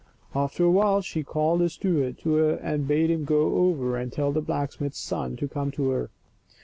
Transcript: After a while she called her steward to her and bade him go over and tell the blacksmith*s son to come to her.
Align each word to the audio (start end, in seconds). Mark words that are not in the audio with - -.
After 0.33 0.63
a 0.63 0.71
while 0.71 1.01
she 1.01 1.21
called 1.21 1.61
her 1.61 1.69
steward 1.69 2.17
to 2.21 2.33
her 2.33 2.55
and 2.55 2.87
bade 2.87 3.11
him 3.11 3.23
go 3.23 3.53
over 3.67 3.97
and 3.97 4.11
tell 4.11 4.31
the 4.31 4.41
blacksmith*s 4.41 4.97
son 4.97 5.35
to 5.35 5.47
come 5.47 5.69
to 5.73 5.89
her. 5.91 6.09